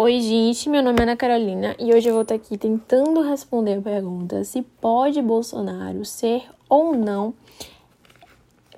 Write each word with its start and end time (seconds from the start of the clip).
Oi, 0.00 0.20
gente, 0.20 0.68
meu 0.68 0.80
nome 0.80 1.00
é 1.00 1.02
Ana 1.02 1.16
Carolina 1.16 1.74
e 1.76 1.92
hoje 1.92 2.08
eu 2.08 2.12
vou 2.12 2.22
estar 2.22 2.36
aqui 2.36 2.56
tentando 2.56 3.20
responder 3.20 3.78
a 3.78 3.82
pergunta 3.82 4.44
se 4.44 4.62
pode 4.62 5.20
Bolsonaro 5.20 6.04
ser 6.04 6.44
ou 6.68 6.94
não 6.94 7.34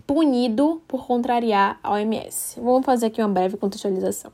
punido 0.06 0.80
por 0.88 1.06
contrariar 1.06 1.78
a 1.82 1.92
OMS. 1.92 2.58
Vamos 2.58 2.86
fazer 2.86 3.08
aqui 3.08 3.20
uma 3.20 3.28
breve 3.28 3.58
contextualização. 3.58 4.32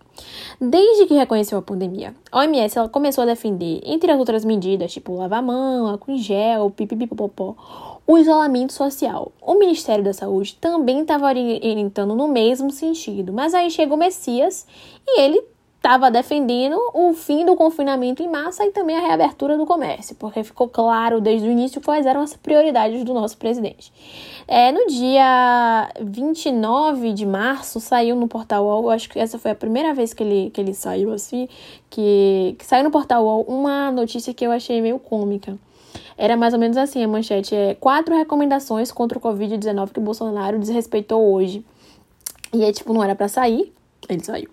Desde 0.61 1.07
que 1.07 1.15
reconheceu 1.15 1.59
a 1.59 1.63
pandemia, 1.63 2.15
a 2.31 2.39
OMS 2.39 2.79
ela 2.79 2.89
começou 2.89 3.23
a 3.23 3.27
defender, 3.27 3.81
entre 3.85 4.13
as 4.13 4.19
outras 4.21 4.45
medidas, 4.45 4.93
tipo 4.93 5.17
lavar 5.17 5.41
a 5.41 5.43
mão, 5.43 5.89
álcool 5.89 6.13
em 6.13 6.19
gel, 6.19 6.71
pipipipopopó, 6.71 7.57
o 8.07 8.17
isolamento 8.17 8.73
social. 8.73 9.33
O 9.43 9.59
Ministério 9.59 10.05
da 10.05 10.13
Saúde 10.13 10.57
também 10.61 11.01
estava 11.01 11.27
orientando 11.27 12.15
no 12.15 12.29
mesmo 12.29 12.71
sentido, 12.71 13.33
mas 13.33 13.55
aí 13.55 13.73
chegou 13.73 13.97
o 13.97 13.99
Messias 13.99 14.65
e 15.05 15.21
ele 15.21 15.56
estava 15.87 16.11
defendendo 16.11 16.77
o 16.93 17.15
fim 17.15 17.47
do 17.47 17.55
confinamento 17.55 18.21
em 18.21 18.29
massa 18.29 18.67
e 18.67 18.73
também 18.73 18.97
a 18.97 19.01
reabertura 19.01 19.57
do 19.57 19.65
comércio, 19.65 20.17
porque 20.17 20.43
ficou 20.43 20.69
claro 20.69 21.21
desde 21.21 21.47
o 21.47 21.51
início 21.51 21.81
quais 21.81 22.05
eram 22.05 22.23
as 22.23 22.35
prioridades 22.35 23.05
do 23.05 23.15
nosso 23.15 23.39
presidente. 23.39 23.93
É, 24.49 24.73
no 24.73 24.89
dia 24.89 25.89
29 26.01 27.13
de 27.13 27.25
março, 27.25 27.79
saiu 27.79 28.17
no 28.17 28.27
Portal 28.27 28.65
UOL, 28.65 28.91
acho 28.91 29.09
que 29.09 29.21
essa 29.21 29.39
foi 29.39 29.53
a 29.53 29.55
primeira 29.55 29.95
vez 29.95 30.13
que 30.13 30.25
ele, 30.25 30.51
que 30.51 30.61
ele 30.61 30.75
saiu 30.75 31.13
assim, 31.13 31.49
que, 31.89 32.57
que 32.59 32.67
saiu 32.67 32.83
no 32.83 32.91
Portal 32.91 33.25
UOL 33.25 33.43
uma 33.43 33.93
notícia 33.93 34.35
que 34.35 34.45
eu 34.45 34.51
achei 34.51 34.81
meio 34.81 34.99
cômica. 34.99 35.57
Era 36.19 36.37
mais 36.37 36.53
ou 36.53 36.59
menos 36.59 36.77
assim, 36.77 37.05
a 37.05 37.07
manchete 37.07 37.55
é 37.55 37.77
quatro 37.77 38.13
recomendações 38.13 38.91
contra 38.91 39.17
o 39.19 39.21
Covid-19 39.21 39.93
que 39.93 40.01
o 40.01 40.03
Bolsonaro 40.03 40.59
desrespeitou 40.59 41.33
hoje. 41.33 41.65
E 42.53 42.65
aí, 42.65 42.73
tipo, 42.73 42.93
não 42.93 43.05
era 43.05 43.15
para 43.15 43.29
sair, 43.29 43.73
ele 44.09 44.25
saiu. 44.25 44.51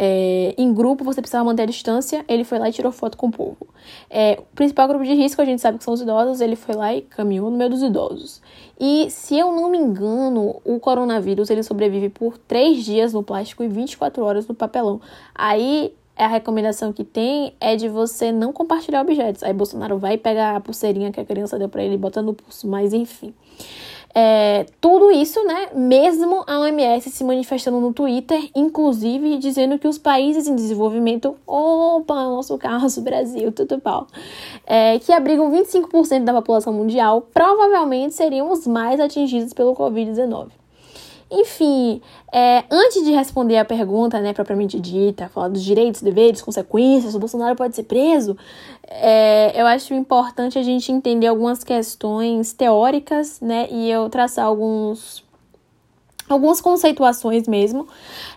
É, 0.00 0.54
em 0.56 0.72
grupo, 0.72 1.02
você 1.02 1.20
precisava 1.20 1.44
manter 1.44 1.62
a 1.62 1.66
distância, 1.66 2.24
ele 2.28 2.44
foi 2.44 2.60
lá 2.60 2.68
e 2.68 2.72
tirou 2.72 2.92
foto 2.92 3.18
com 3.18 3.26
o 3.26 3.32
povo. 3.32 3.66
É, 4.08 4.38
o 4.40 4.54
principal 4.54 4.86
grupo 4.86 5.04
de 5.04 5.12
risco, 5.12 5.42
a 5.42 5.44
gente 5.44 5.60
sabe 5.60 5.76
que 5.76 5.82
são 5.82 5.92
os 5.92 6.00
idosos, 6.00 6.40
ele 6.40 6.54
foi 6.54 6.76
lá 6.76 6.94
e 6.94 7.02
caminhou 7.02 7.50
no 7.50 7.56
meio 7.56 7.68
dos 7.68 7.82
idosos. 7.82 8.40
E, 8.78 9.10
se 9.10 9.36
eu 9.36 9.50
não 9.50 9.68
me 9.68 9.76
engano, 9.76 10.60
o 10.64 10.78
coronavírus, 10.78 11.50
ele 11.50 11.64
sobrevive 11.64 12.10
por 12.10 12.38
3 12.38 12.84
dias 12.84 13.12
no 13.12 13.24
plástico 13.24 13.64
e 13.64 13.68
24 13.68 14.24
horas 14.24 14.46
no 14.46 14.54
papelão. 14.54 15.00
Aí, 15.34 15.92
a 16.16 16.28
recomendação 16.28 16.92
que 16.92 17.02
tem 17.02 17.54
é 17.60 17.74
de 17.74 17.88
você 17.88 18.30
não 18.30 18.52
compartilhar 18.52 19.00
objetos. 19.00 19.42
Aí 19.42 19.52
Bolsonaro 19.52 19.98
vai 19.98 20.16
pegar 20.16 20.54
a 20.54 20.60
pulseirinha 20.60 21.10
que 21.10 21.18
a 21.18 21.24
criança 21.24 21.58
deu 21.58 21.68
para 21.68 21.82
ele 21.82 21.94
e 21.94 21.98
bota 21.98 22.22
no 22.22 22.34
pulso, 22.34 22.68
mas 22.68 22.92
enfim. 22.92 23.34
É, 24.14 24.66
tudo 24.80 25.10
isso, 25.10 25.44
né? 25.44 25.68
Mesmo 25.74 26.42
a 26.46 26.58
OMS 26.60 27.10
se 27.10 27.22
manifestando 27.22 27.78
no 27.78 27.92
Twitter, 27.92 28.50
inclusive 28.54 29.36
dizendo 29.38 29.78
que 29.78 29.86
os 29.86 29.98
países 29.98 30.46
em 30.46 30.56
desenvolvimento, 30.56 31.36
opa, 31.46 32.14
nosso 32.14 32.56
caso, 32.58 33.02
Brasil, 33.02 33.52
tudo 33.52 33.80
bom, 33.84 34.06
é, 34.66 34.98
que 34.98 35.12
abrigam 35.12 35.50
25% 35.52 36.24
da 36.24 36.32
população 36.32 36.72
mundial, 36.72 37.28
provavelmente 37.32 38.14
seriam 38.14 38.50
os 38.50 38.66
mais 38.66 38.98
atingidos 38.98 39.52
pelo 39.52 39.74
Covid-19. 39.74 40.48
Enfim, 41.30 42.00
é, 42.32 42.64
antes 42.70 43.04
de 43.04 43.12
responder 43.12 43.58
a 43.58 43.64
pergunta, 43.64 44.18
né, 44.18 44.32
propriamente 44.32 44.80
dita, 44.80 45.28
falar 45.28 45.48
dos 45.48 45.62
direitos, 45.62 46.00
deveres, 46.00 46.40
consequências, 46.40 47.14
o 47.14 47.18
Bolsonaro 47.18 47.54
pode 47.54 47.76
ser 47.76 47.82
preso, 47.82 48.34
é, 48.90 49.52
eu 49.54 49.66
acho 49.66 49.92
importante 49.92 50.58
a 50.58 50.62
gente 50.62 50.90
entender 50.90 51.26
algumas 51.26 51.62
questões 51.62 52.52
teóricas, 52.52 53.40
né, 53.40 53.68
e 53.70 53.90
eu 53.90 54.08
traçar 54.08 54.46
alguns 54.46 55.26
algumas 56.28 56.60
conceituações 56.60 57.48
mesmo. 57.48 57.86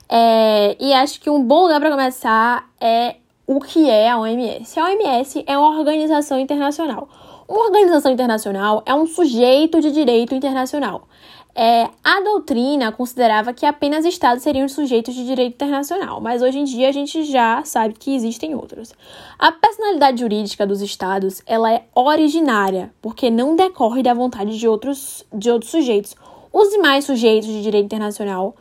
É, 0.07 0.75
e 0.79 0.93
acho 0.93 1.19
que 1.19 1.29
um 1.29 1.43
bom 1.43 1.63
lugar 1.63 1.79
para 1.79 1.91
começar 1.91 2.69
é 2.79 3.15
o 3.45 3.59
que 3.59 3.89
é 3.89 4.09
a 4.09 4.17
OMS. 4.17 4.79
A 4.79 4.85
OMS 4.85 5.43
é 5.45 5.57
uma 5.57 5.77
organização 5.77 6.39
internacional. 6.39 7.09
Uma 7.47 7.65
organização 7.65 8.11
internacional 8.11 8.81
é 8.85 8.93
um 8.93 9.05
sujeito 9.05 9.81
de 9.81 9.91
direito 9.91 10.33
internacional. 10.33 11.07
É, 11.53 11.89
a 12.01 12.21
doutrina 12.21 12.91
considerava 12.91 13.53
que 13.53 13.65
apenas 13.65 14.05
estados 14.05 14.41
seriam 14.41 14.69
sujeitos 14.69 15.13
de 15.13 15.25
direito 15.25 15.55
internacional, 15.55 16.21
mas 16.21 16.41
hoje 16.41 16.59
em 16.59 16.63
dia 16.63 16.87
a 16.87 16.91
gente 16.93 17.23
já 17.23 17.61
sabe 17.65 17.93
que 17.93 18.15
existem 18.15 18.55
outros. 18.55 18.93
A 19.37 19.51
personalidade 19.51 20.21
jurídica 20.21 20.65
dos 20.65 20.81
estados 20.81 21.41
ela 21.45 21.73
é 21.73 21.83
originária, 21.93 22.93
porque 23.01 23.29
não 23.29 23.55
decorre 23.55 24.01
da 24.01 24.13
vontade 24.13 24.57
de 24.57 24.67
outros, 24.67 25.25
de 25.33 25.51
outros 25.51 25.71
sujeitos. 25.71 26.15
Os 26.53 26.69
demais 26.69 27.05
sujeitos 27.05 27.49
de 27.49 27.61
direito 27.61 27.85
internacional, 27.85 28.55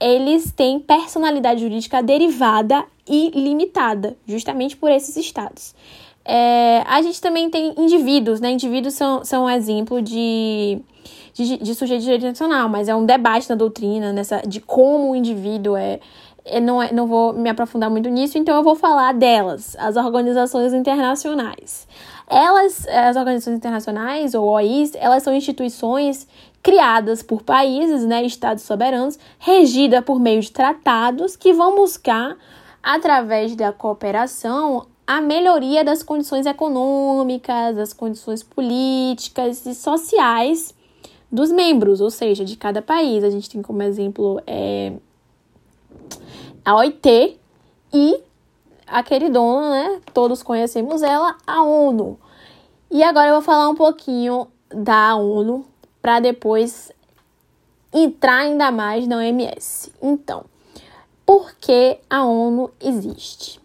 eles 0.00 0.52
têm 0.52 0.80
personalidade 0.80 1.60
jurídica 1.60 2.02
derivada 2.02 2.84
e 3.08 3.30
limitada, 3.30 4.16
justamente 4.26 4.76
por 4.76 4.90
esses 4.90 5.16
estados. 5.16 5.74
É, 6.26 6.82
a 6.86 7.00
gente 7.02 7.20
também 7.20 7.48
tem 7.48 7.72
indivíduos, 7.78 8.40
né? 8.40 8.50
Indivíduos 8.50 8.94
são, 8.94 9.24
são 9.24 9.44
um 9.44 9.50
exemplo 9.50 10.02
de 10.02 10.82
de, 11.36 11.58
de 11.58 11.74
sujeito 11.74 12.04
internacional, 12.04 12.68
mas 12.68 12.88
é 12.88 12.94
um 12.94 13.04
debate 13.04 13.48
na 13.50 13.54
doutrina 13.54 14.12
nessa, 14.12 14.38
de 14.46 14.60
como 14.60 15.10
o 15.10 15.16
indivíduo 15.16 15.76
é. 15.76 16.00
Eu 16.48 16.62
não, 16.62 16.80
é, 16.80 16.92
não 16.92 17.08
vou 17.08 17.32
me 17.32 17.50
aprofundar 17.50 17.90
muito 17.90 18.08
nisso, 18.08 18.38
então 18.38 18.54
eu 18.54 18.62
vou 18.62 18.76
falar 18.76 19.12
delas, 19.12 19.76
as 19.80 19.96
organizações 19.96 20.72
internacionais. 20.72 21.88
Elas, 22.28 22.86
as 22.86 23.16
organizações 23.16 23.56
internacionais, 23.56 24.32
ou 24.32 24.46
OIs, 24.46 24.92
elas 24.94 25.24
são 25.24 25.34
instituições 25.34 26.26
criadas 26.62 27.20
por 27.20 27.42
países, 27.42 28.04
né, 28.04 28.22
estados 28.22 28.62
soberanos, 28.62 29.18
regida 29.40 30.00
por 30.00 30.20
meio 30.20 30.40
de 30.40 30.52
tratados 30.52 31.34
que 31.34 31.52
vão 31.52 31.74
buscar, 31.74 32.36
através 32.80 33.56
da 33.56 33.72
cooperação, 33.72 34.86
a 35.06 35.20
melhoria 35.20 35.84
das 35.84 36.02
condições 36.02 36.46
econômicas, 36.46 37.76
das 37.76 37.92
condições 37.92 38.42
políticas 38.42 39.64
e 39.64 39.74
sociais 39.74 40.74
dos 41.30 41.52
membros, 41.52 42.00
ou 42.00 42.10
seja, 42.10 42.44
de 42.44 42.56
cada 42.56 42.82
país. 42.82 43.22
A 43.22 43.30
gente 43.30 43.48
tem 43.48 43.62
como 43.62 43.82
exemplo 43.82 44.40
é, 44.46 44.92
a 46.64 46.74
OIT 46.74 47.38
e 47.92 48.20
a 48.86 49.02
queridona, 49.02 49.70
né? 49.70 50.00
Todos 50.12 50.42
conhecemos 50.42 51.02
ela, 51.02 51.36
a 51.46 51.62
ONU. 51.62 52.18
E 52.90 53.02
agora 53.02 53.28
eu 53.28 53.34
vou 53.34 53.42
falar 53.42 53.68
um 53.68 53.74
pouquinho 53.74 54.48
da 54.70 55.16
ONU 55.16 55.64
para 56.00 56.20
depois 56.20 56.90
entrar 57.92 58.38
ainda 58.38 58.70
mais 58.70 59.06
na 59.06 59.18
OMS. 59.18 59.92
Então, 60.02 60.44
por 61.24 61.54
que 61.54 61.98
a 62.08 62.24
ONU 62.24 62.70
existe? 62.80 63.60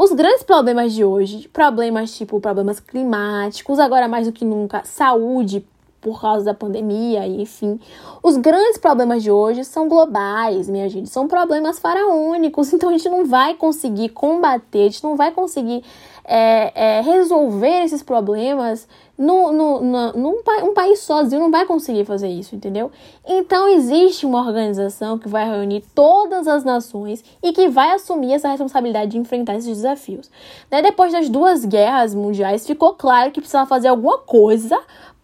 Os 0.00 0.12
grandes 0.12 0.44
problemas 0.44 0.92
de 0.92 1.04
hoje, 1.04 1.48
problemas 1.48 2.12
tipo 2.12 2.40
problemas 2.40 2.78
climáticos, 2.78 3.80
agora 3.80 4.06
mais 4.06 4.28
do 4.28 4.32
que 4.32 4.44
nunca, 4.44 4.84
saúde, 4.84 5.66
por 6.00 6.20
causa 6.20 6.44
da 6.44 6.54
pandemia, 6.54 7.26
e 7.26 7.42
enfim. 7.42 7.80
Os 8.22 8.36
grandes 8.36 8.78
problemas 8.78 9.22
de 9.22 9.30
hoje 9.30 9.64
são 9.64 9.88
globais, 9.88 10.68
minha 10.68 10.88
gente, 10.88 11.08
são 11.08 11.26
problemas 11.26 11.78
faraônicos, 11.78 12.70
então 12.74 12.88
a 12.88 12.92
gente 12.92 13.08
não 13.08 13.24
vai 13.26 13.54
conseguir 13.54 14.10
combater, 14.10 14.80
a 14.80 14.88
gente 14.90 15.04
não 15.04 15.16
vai 15.16 15.30
conseguir 15.30 15.82
é, 16.24 16.72
é, 16.74 17.00
resolver 17.00 17.84
esses 17.84 18.02
problemas 18.02 18.86
no, 19.16 19.50
no, 19.50 19.80
no, 19.80 20.12
num 20.12 20.42
um 20.62 20.74
país 20.74 21.00
sozinho, 21.00 21.40
não 21.40 21.50
vai 21.50 21.66
conseguir 21.66 22.04
fazer 22.04 22.28
isso, 22.28 22.54
entendeu? 22.54 22.92
Então 23.26 23.66
existe 23.68 24.24
uma 24.24 24.46
organização 24.46 25.18
que 25.18 25.28
vai 25.28 25.48
reunir 25.48 25.82
todas 25.94 26.46
as 26.46 26.62
nações 26.62 27.24
e 27.42 27.52
que 27.52 27.68
vai 27.68 27.92
assumir 27.92 28.34
essa 28.34 28.48
responsabilidade 28.48 29.12
de 29.12 29.18
enfrentar 29.18 29.56
esses 29.56 29.78
desafios. 29.78 30.30
Né? 30.70 30.82
Depois 30.82 31.12
das 31.12 31.28
duas 31.28 31.64
guerras 31.64 32.14
mundiais, 32.14 32.66
ficou 32.66 32.94
claro 32.94 33.32
que 33.32 33.40
precisava 33.40 33.66
fazer 33.66 33.88
alguma 33.88 34.18
coisa 34.18 34.78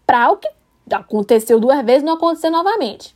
para 0.06 0.32
o 0.32 0.36
que 0.38 0.48
aconteceu 0.90 1.58
duas 1.60 1.84
vezes, 1.84 2.02
não 2.02 2.14
aconteceu 2.14 2.50
novamente. 2.50 3.14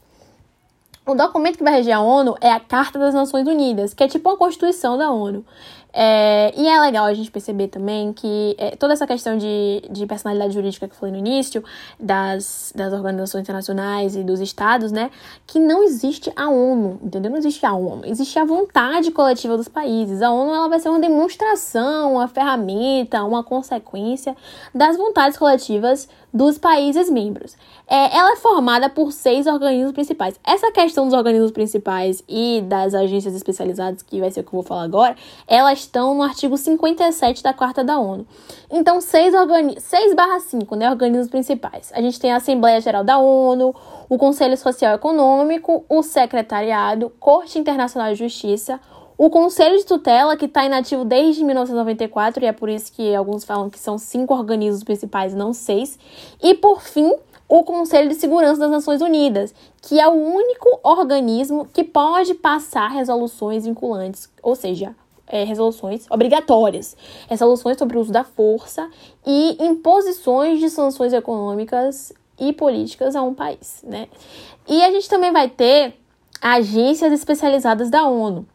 O 1.07 1.15
documento 1.15 1.57
que 1.57 1.65
vai 1.65 1.73
reger 1.73 1.97
a 1.97 2.01
ONU 2.01 2.35
é 2.39 2.53
a 2.53 2.61
Carta 2.61 2.99
das 2.99 3.15
Nações 3.15 3.47
Unidas, 3.47 3.95
que 3.95 4.05
é 4.05 4.09
tipo 4.09 4.29
uma 4.29 4.37
constituição 4.37 4.99
da 4.99 5.11
ONU. 5.11 5.43
É, 5.91 6.53
e 6.55 6.69
é 6.69 6.81
legal 6.81 7.07
a 7.07 7.15
gente 7.15 7.31
perceber 7.31 7.69
também 7.69 8.13
que 8.13 8.55
é, 8.59 8.77
toda 8.77 8.93
essa 8.93 9.07
questão 9.07 9.39
de, 9.39 9.83
de 9.91 10.07
personalidade 10.07 10.53
jurídica 10.53 10.87
que 10.87 10.95
eu 10.95 10.99
falei 10.99 11.13
no 11.13 11.19
início, 11.19 11.65
das, 11.99 12.73
das 12.77 12.93
organizações 12.93 13.43
internacionais 13.43 14.15
e 14.15 14.23
dos 14.23 14.39
estados, 14.39 14.93
né? 14.93 15.11
Que 15.47 15.59
não 15.59 15.83
existe 15.83 16.31
a 16.37 16.51
ONU, 16.51 17.01
entendeu? 17.03 17.31
Não 17.31 17.39
existe 17.39 17.65
a 17.65 17.73
ONU, 17.73 18.03
existe 18.05 18.39
a 18.39 18.45
vontade 18.45 19.11
coletiva 19.11 19.57
dos 19.57 19.67
países. 19.67 20.21
A 20.21 20.31
ONU 20.31 20.55
ela 20.55 20.69
vai 20.69 20.79
ser 20.79 20.91
uma 20.91 21.01
demonstração, 21.01 22.13
uma 22.13 22.29
ferramenta, 22.29 23.25
uma 23.25 23.43
consequência 23.43 24.37
das 24.75 24.97
vontades 24.97 25.39
coletivas 25.39 26.07
dos 26.33 26.59
países 26.59 27.09
membros. 27.11 27.57
É, 27.87 28.17
ela 28.17 28.33
é 28.33 28.37
formada 28.37 28.91
por 28.91 29.13
seis 29.13 29.47
organismos 29.47 29.93
principais. 29.93 30.39
Essa 30.47 30.71
questão 30.71 31.07
dos 31.07 31.15
organismos 31.15 31.51
principais 31.51 32.23
e 32.29 32.63
das 32.67 32.95
agências 32.95 33.35
especializadas, 33.35 34.03
que 34.03 34.21
vai 34.21 34.31
ser 34.31 34.41
o 34.41 34.43
que 34.43 34.49
eu 34.49 34.61
vou 34.61 34.63
falar 34.63 34.83
agora, 34.83 35.17
elas 35.47 35.81
estão 35.81 36.15
no 36.15 36.23
artigo 36.23 36.57
57 36.57 37.43
da 37.43 37.53
Carta 37.53 37.83
da 37.83 37.99
ONU. 37.99 38.27
Então, 38.71 39.01
6 39.01 39.35
organi 39.35 39.81
6 39.81 40.15
barra 40.15 40.41
5, 40.41 40.77
né, 40.77 40.91
organismos 40.91 41.29
principais. 41.29 41.91
A 41.95 42.03
gente 42.03 42.21
tem 42.21 42.33
a 42.33 42.37
Assembleia 42.37 42.81
Geral 42.81 43.03
da 43.03 43.19
ONU, 43.19 43.75
o 44.09 44.19
Conselho 44.19 44.57
Social 44.57 44.95
Econômico, 44.95 45.85
o 45.89 46.03
Secretariado, 46.03 47.11
Corte 47.19 47.59
Internacional 47.59 48.13
de 48.13 48.19
Justiça, 48.19 48.79
O 49.21 49.29
Conselho 49.31 49.77
de 49.77 49.85
Tutela, 49.85 50.37
que 50.37 50.45
está 50.45 50.65
inativo 50.65 51.05
desde 51.05 51.43
1994, 51.43 52.45
e 52.45 52.47
é 52.47 52.53
por 52.53 52.69
isso 52.69 52.93
que 52.93 53.13
alguns 53.17 53.45
falam 53.45 53.69
que 53.69 53.77
são 53.77 53.99
cinco 53.99 54.33
organismos 54.33 54.85
principais, 54.85 55.35
não 55.35 55.53
seis. 55.53 55.99
E, 56.41 56.55
por 56.55 56.81
fim, 56.81 57.13
o 57.49 57.65
Conselho 57.65 58.09
de 58.09 58.15
Segurança 58.15 58.61
das 58.61 58.71
Nações 58.71 59.03
Unidas, 59.03 59.53
que 59.83 59.99
é 59.99 60.07
o 60.07 60.13
único 60.13 60.79
organismo 60.85 61.67
que 61.67 61.83
pode 61.83 62.33
passar 62.35 62.87
resoluções 62.93 63.65
vinculantes, 63.65 64.31
ou 64.41 64.55
seja, 64.55 64.95
é, 65.27 65.43
resoluções 65.43 66.07
obrigatórias, 66.09 66.97
resoluções 67.29 67.77
sobre 67.77 67.97
o 67.99 68.01
uso 68.01 68.13
da 68.13 68.23
força 68.23 68.89
e 69.27 69.57
imposições 69.59 70.61
de 70.61 70.71
sanções 70.71 71.13
econômicas 71.13 72.13
e 72.39 72.53
políticas 72.53 73.17
a 73.17 73.23
um 73.23 73.35
país, 73.35 73.83
né? 73.83 74.07
E 74.69 74.81
a 74.81 74.93
gente 74.93 75.09
também 75.09 75.33
vai 75.33 75.49
ter 75.49 75.99
agências 76.41 77.13
especializadas 77.13 77.91
da 77.91 78.07
ONU 78.07 78.47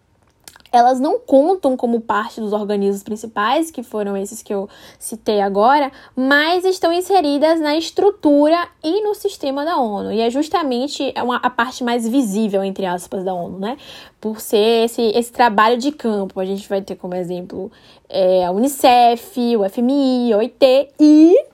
elas 0.74 1.00
não 1.00 1.20
contam 1.20 1.78
como 1.78 2.02
parte 2.02 2.42
dos 2.42 2.52
organismos 2.52 3.04
principais, 3.04 3.70
que 3.70 3.84
foram 3.84 4.18
esses 4.18 4.42
que 4.42 4.52
eu 4.52 4.68
citei 4.98 5.40
agora, 5.40 5.92
mas 6.16 6.66
estão 6.66 6.92
inseridas 6.92 7.60
na 7.60 7.78
estrutura 7.78 8.68
e 8.84 9.04
no 9.04 9.14
sistema 9.14 9.64
da 9.64 9.78
ONU. 9.78 10.12
E 10.12 10.20
é 10.20 10.32
justamente 10.32 11.14
uma, 11.24 11.36
a 11.38 11.50
parte 11.50 11.84
mais 11.84 12.10
visível, 12.10 12.64
entre 12.64 12.88
aspas, 12.88 13.24
da 13.24 13.34
ONU, 13.36 13.60
né? 13.60 13.78
Por 14.20 14.42
ser 14.42 14.86
esse, 14.86 15.02
esse 15.16 15.32
trabalho 15.32 15.78
de 15.78 15.92
campo. 15.92 16.40
A 16.40 16.46
gente 16.46 16.68
vai 16.68 16.82
ter 16.82 16.96
como 16.96 17.14
exemplo 17.14 17.72
é, 18.10 18.44
a 18.44 18.52
Unicef, 18.52 19.56
o 19.56 19.70
FMI, 19.70 20.34
a 20.34 20.38
OIT 20.38 20.90
e 21.00 21.46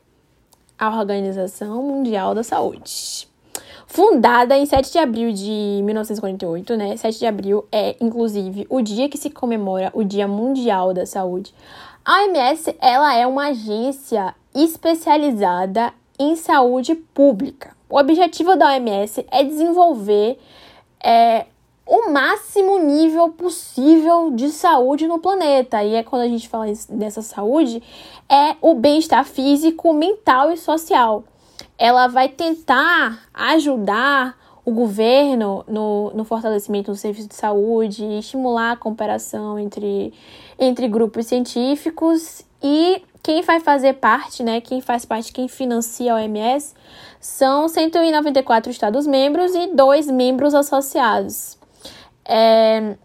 a 0.78 0.98
Organização 0.98 1.84
Mundial 1.84 2.34
da 2.34 2.42
Saúde. 2.42 3.29
Fundada 3.92 4.56
em 4.56 4.68
7 4.68 4.92
de 4.92 5.00
abril 5.00 5.34
de 5.34 5.82
1948, 5.84 6.78
né? 6.78 6.96
7 6.96 7.18
de 7.18 7.26
abril 7.26 7.66
é, 7.72 7.96
inclusive, 8.00 8.68
o 8.70 8.82
dia 8.82 9.10
que 9.10 9.18
se 9.18 9.32
comemora 9.32 9.90
o 9.96 10.04
Dia 10.04 10.28
Mundial 10.28 10.94
da 10.94 11.08
Saúde. 11.08 11.56
A 12.06 12.22
OMS, 12.22 12.76
ela 12.80 13.16
é 13.16 13.26
uma 13.26 13.48
agência 13.48 14.36
especializada 14.54 15.92
em 16.20 16.36
saúde 16.36 16.94
pública. 16.94 17.76
O 17.90 17.98
objetivo 17.98 18.56
da 18.56 18.68
OMS 18.68 19.26
é 19.32 19.44
desenvolver 19.44 20.38
é, 21.04 21.48
o 21.84 22.12
máximo 22.12 22.78
nível 22.78 23.30
possível 23.30 24.30
de 24.30 24.50
saúde 24.50 25.08
no 25.08 25.18
planeta. 25.18 25.84
E 25.84 25.96
é 25.96 26.04
quando 26.04 26.22
a 26.22 26.28
gente 26.28 26.48
fala 26.48 26.68
dessa 26.90 27.24
saúde, 27.24 27.82
é 28.30 28.56
o 28.62 28.76
bem-estar 28.76 29.26
físico, 29.26 29.92
mental 29.94 30.52
e 30.52 30.58
social 30.58 31.24
ela 31.80 32.08
vai 32.08 32.28
tentar 32.28 33.24
ajudar 33.34 34.38
o 34.66 34.72
governo 34.72 35.64
no, 35.66 36.12
no 36.14 36.26
fortalecimento 36.26 36.92
do 36.92 36.98
serviço 36.98 37.30
de 37.30 37.36
saúde, 37.36 38.04
estimular 38.20 38.74
a 38.74 38.76
cooperação 38.76 39.58
entre, 39.58 40.14
entre 40.60 40.88
grupos 40.90 41.26
científicos 41.26 42.44
e 42.62 43.02
quem 43.24 43.42
vai 43.42 43.62
fazer 43.62 43.94
parte, 43.94 44.44
né, 44.44 44.60
quem 44.60 44.82
faz 44.82 45.06
parte, 45.06 45.32
quem 45.32 45.48
financia 45.48 46.14
a 46.14 46.18
OMS, 46.18 46.76
são 47.20 47.68
194 47.70 48.70
Estados-membros 48.70 49.56
e 49.56 49.68
dois 49.68 50.08
membros 50.08 50.54
associados. 50.54 51.58
É, 52.26 52.96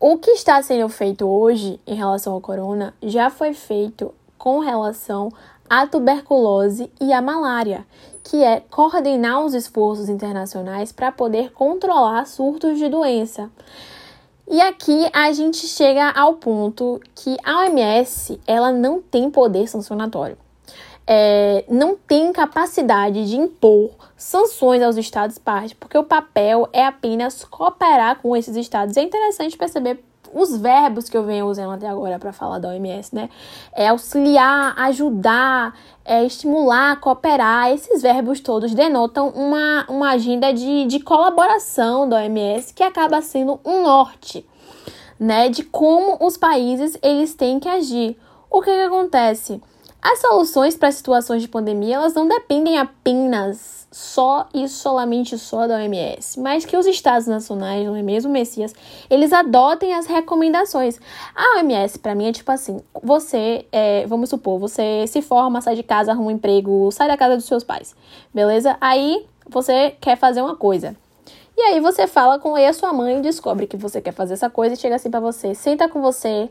o 0.00 0.16
que 0.18 0.32
está 0.32 0.60
sendo 0.62 0.88
feito 0.88 1.26
hoje 1.26 1.78
em 1.86 1.94
relação 1.94 2.32
ao 2.32 2.40
corona 2.40 2.94
já 3.02 3.30
foi 3.30 3.52
feito 3.54 4.12
com 4.36 4.58
relação 4.58 5.30
a 5.72 5.86
tuberculose 5.86 6.92
e 7.00 7.14
a 7.14 7.22
malária, 7.22 7.86
que 8.22 8.44
é 8.44 8.60
coordenar 8.60 9.42
os 9.42 9.54
esforços 9.54 10.10
internacionais 10.10 10.92
para 10.92 11.10
poder 11.10 11.50
controlar 11.52 12.26
surtos 12.26 12.76
de 12.76 12.90
doença. 12.90 13.50
E 14.46 14.60
aqui 14.60 15.08
a 15.14 15.32
gente 15.32 15.66
chega 15.66 16.10
ao 16.10 16.34
ponto 16.34 17.00
que 17.14 17.38
a 17.42 17.60
OMS 17.60 18.38
ela 18.46 18.70
não 18.70 19.00
tem 19.00 19.30
poder 19.30 19.66
sancionatório. 19.66 20.36
É, 21.06 21.64
não 21.70 21.96
tem 21.96 22.30
capacidade 22.34 23.26
de 23.26 23.36
impor 23.38 23.92
sanções 24.14 24.82
aos 24.82 24.98
estados 24.98 25.38
partes, 25.38 25.72
porque 25.72 25.96
o 25.96 26.04
papel 26.04 26.68
é 26.70 26.84
apenas 26.84 27.44
cooperar 27.44 28.20
com 28.20 28.36
esses 28.36 28.56
estados. 28.56 28.98
É 28.98 29.02
interessante 29.02 29.56
perceber 29.56 30.04
os 30.32 30.56
verbos 30.56 31.08
que 31.08 31.16
eu 31.16 31.24
venho 31.24 31.46
usando 31.46 31.72
até 31.72 31.86
agora 31.86 32.18
para 32.18 32.32
falar 32.32 32.58
da 32.58 32.68
OMS, 32.68 33.14
né? 33.14 33.28
É 33.72 33.88
auxiliar, 33.88 34.74
ajudar, 34.78 35.76
é 36.04 36.24
estimular, 36.24 36.98
cooperar. 37.00 37.70
Esses 37.70 38.02
verbos 38.02 38.40
todos 38.40 38.74
denotam 38.74 39.28
uma, 39.28 39.84
uma 39.88 40.10
agenda 40.10 40.52
de, 40.52 40.86
de 40.86 41.00
colaboração 41.00 42.08
da 42.08 42.16
OMS 42.16 42.72
que 42.72 42.82
acaba 42.82 43.20
sendo 43.20 43.60
um 43.64 43.82
norte, 43.82 44.46
né? 45.18 45.48
De 45.48 45.62
como 45.62 46.18
os 46.24 46.36
países 46.36 46.98
eles 47.02 47.34
têm 47.34 47.60
que 47.60 47.68
agir. 47.68 48.18
O 48.50 48.60
que, 48.60 48.70
que 48.70 48.82
acontece? 48.82 49.60
As 50.02 50.18
soluções 50.18 50.76
para 50.76 50.90
situações 50.90 51.42
de 51.42 51.48
pandemia 51.48 51.94
elas 51.94 52.12
não 52.12 52.26
dependem 52.26 52.76
apenas 52.76 53.86
só 53.92 54.48
e 54.52 54.66
solamente 54.66 55.38
só 55.38 55.68
da 55.68 55.76
OMS, 55.76 56.40
mas 56.40 56.64
que 56.64 56.76
os 56.76 56.86
estados 56.86 57.28
nacionais, 57.28 57.86
não 57.86 57.94
é 57.94 58.02
mesmo, 58.02 58.32
Messias, 58.32 58.74
eles 59.08 59.32
adotem 59.32 59.94
as 59.94 60.06
recomendações. 60.06 60.98
A 61.36 61.58
OMS, 61.58 62.00
para 62.00 62.16
mim, 62.16 62.26
é 62.26 62.32
tipo 62.32 62.50
assim: 62.50 62.80
você, 63.00 63.64
é, 63.70 64.04
vamos 64.06 64.28
supor, 64.28 64.58
você 64.58 65.06
se 65.06 65.22
forma, 65.22 65.60
sai 65.60 65.76
de 65.76 65.84
casa, 65.84 66.10
arruma 66.10 66.28
um 66.28 66.32
emprego, 66.32 66.90
sai 66.90 67.06
da 67.06 67.16
casa 67.16 67.36
dos 67.36 67.44
seus 67.44 67.62
pais, 67.62 67.94
beleza? 68.34 68.76
Aí 68.80 69.24
você 69.48 69.94
quer 70.00 70.16
fazer 70.16 70.42
uma 70.42 70.56
coisa. 70.56 70.96
E 71.56 71.60
aí 71.60 71.80
você 71.80 72.06
fala 72.06 72.38
com 72.38 72.56
a 72.56 72.72
sua 72.72 72.94
mãe 72.94 73.18
e 73.18 73.20
descobre 73.20 73.66
que 73.66 73.76
você 73.76 74.00
quer 74.00 74.12
fazer 74.12 74.32
essa 74.34 74.48
coisa 74.48 74.74
e 74.74 74.76
chega 74.76 74.96
assim 74.96 75.10
para 75.10 75.20
você, 75.20 75.54
senta 75.54 75.86
com 75.86 76.00
você 76.00 76.48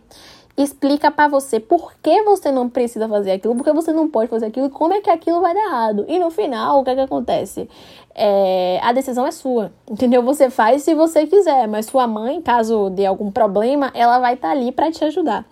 explica 0.62 1.12
para 1.12 1.28
você 1.28 1.60
por 1.60 1.94
que 2.02 2.22
você 2.24 2.52
não 2.52 2.70
precisa 2.70 3.08
fazer 3.08 3.32
aquilo, 3.32 3.56
por 3.56 3.64
que 3.64 3.72
você 3.72 3.92
não 3.92 4.10
pode 4.10 4.30
fazer 4.30 4.48
aquilo 4.48 4.68
e 4.68 4.70
como 4.70 4.94
é 4.94 5.02
que 5.02 5.10
aquilo 5.10 5.42
vai 5.42 5.54
dar 5.54 5.62
errado. 5.62 6.06
E 6.08 6.20
no 6.20 6.30
final, 6.30 6.80
o 6.80 6.84
que 6.84 6.90
é 6.90 6.96
que 6.96 7.02
acontece? 7.02 7.70
É, 8.14 8.80
a 8.82 8.92
decisão 8.92 9.26
é 9.26 9.32
sua, 9.32 9.72
entendeu? 9.90 10.22
Você 10.24 10.50
faz 10.50 10.84
se 10.84 10.94
você 10.94 11.26
quiser, 11.26 11.68
mas 11.68 11.86
sua 11.86 12.08
mãe, 12.08 12.42
caso 12.42 12.90
dê 12.90 13.06
algum 13.06 13.32
problema, 13.32 13.92
ela 13.94 14.20
vai 14.20 14.34
estar 14.34 14.50
tá 14.50 14.54
ali 14.54 14.72
para 14.72 14.92
te 14.92 15.04
ajudar. 15.06 15.46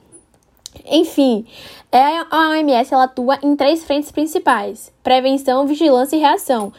Enfim, 0.86 1.46
a 1.92 2.50
OMS 2.50 2.94
ela 2.94 3.06
atua 3.06 3.40
em 3.42 3.56
três 3.56 3.84
frentes 3.84 4.12
principais: 4.12 4.94
prevenção, 5.02 5.66
vigilância 5.66 6.16
e 6.16 6.20
reação. 6.20 6.72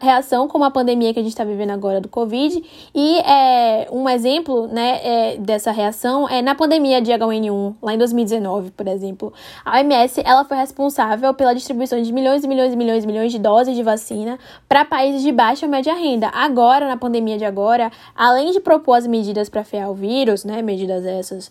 Reação 0.00 0.48
como 0.48 0.64
a 0.64 0.70
pandemia 0.70 1.14
que 1.14 1.20
a 1.20 1.22
gente 1.22 1.30
está 1.30 1.44
vivendo 1.44 1.70
agora 1.70 2.00
do 2.00 2.08
Covid. 2.08 2.60
E 2.92 3.18
é, 3.20 3.86
um 3.92 4.08
exemplo 4.08 4.66
né, 4.66 5.00
é, 5.04 5.36
dessa 5.36 5.70
reação 5.70 6.28
é 6.28 6.42
na 6.42 6.56
pandemia 6.56 7.00
de 7.00 7.12
H1N1, 7.12 7.76
lá 7.80 7.94
em 7.94 7.98
2019, 7.98 8.72
por 8.72 8.88
exemplo. 8.88 9.32
A 9.64 9.78
OMS 9.78 10.20
ela 10.24 10.44
foi 10.44 10.56
responsável 10.56 11.32
pela 11.34 11.54
distribuição 11.54 12.02
de 12.02 12.12
milhões 12.12 12.42
e 12.42 12.48
milhões 12.48 12.74
e 12.74 12.76
milhões 12.76 13.04
e 13.04 13.06
milhões 13.06 13.30
de 13.30 13.38
doses 13.38 13.76
de 13.76 13.82
vacina 13.84 14.40
para 14.68 14.84
países 14.84 15.22
de 15.22 15.30
baixa 15.30 15.66
e 15.66 15.68
média 15.68 15.94
renda. 15.94 16.30
Agora, 16.34 16.88
na 16.88 16.96
pandemia 16.96 17.38
de 17.38 17.44
agora, 17.44 17.92
além 18.12 18.50
de 18.50 18.58
propor 18.58 18.94
as 18.94 19.06
medidas 19.06 19.48
para 19.48 19.62
frear 19.62 19.88
o 19.88 19.94
vírus, 19.94 20.44
né, 20.44 20.62
medidas 20.62 21.06
essas, 21.06 21.48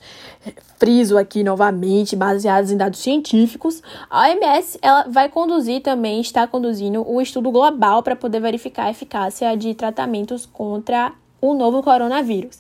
friso 0.78 1.18
aqui 1.18 1.42
novamente, 1.42 2.14
baseadas 2.14 2.70
em 2.70 2.76
dados 2.76 2.97
científicos, 2.98 3.82
a 4.10 4.28
OMS 4.28 4.78
ela 4.82 5.06
vai 5.10 5.30
conduzir 5.30 5.82
também, 5.82 6.22
está 6.22 6.48
conduzindo 6.48 7.10
um 7.10 7.22
estudo 7.22 7.52
global 7.52 8.04
para 8.04 8.16
poder 8.16 8.40
verificar 8.40 8.86
a 8.86 8.92
eficácia 8.92 9.56
de 9.56 9.74
tratamentos 9.74 10.46
contra 10.46 11.14
o 11.42 11.54
novo 11.54 11.82
coronavírus. 11.84 12.60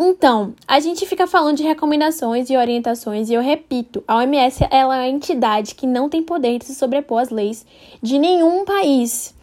Então, 0.00 0.54
a 0.66 0.78
gente 0.78 1.04
fica 1.06 1.26
falando 1.26 1.56
de 1.56 1.64
recomendações 1.64 2.48
e 2.48 2.56
orientações 2.56 3.28
e 3.28 3.34
eu 3.34 3.42
repito, 3.42 4.04
a 4.06 4.18
OMS 4.18 4.64
ela 4.70 4.96
é 4.96 5.00
a 5.00 5.08
entidade 5.08 5.74
que 5.74 5.88
não 5.88 6.08
tem 6.08 6.22
poder 6.22 6.60
de 6.60 6.66
se 6.66 6.74
sobrepor 6.76 7.20
às 7.20 7.30
leis 7.30 7.66
de 8.00 8.16
nenhum 8.16 8.64
país. 8.64 9.34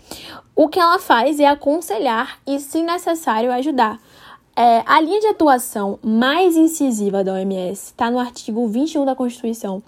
O 0.55 0.69
que 0.69 0.79
ela 0.79 0.97
faz 0.97 1.41
é 1.41 1.45
aconselhar 1.45 2.39
e, 2.47 2.57
se 2.61 2.81
necessário, 2.81 3.51
ajudar. 3.51 3.99
É, 4.55 4.83
a 4.85 5.01
linha 5.01 5.19
de 5.19 5.27
atuação 5.27 5.99
mais 6.01 6.55
incisiva 6.55 7.25
da 7.25 7.33
OMS 7.33 7.87
está 7.87 8.09
no 8.09 8.17
artigo 8.17 8.65
21 8.65 9.03
da 9.03 9.13
Constituição, 9.13 9.83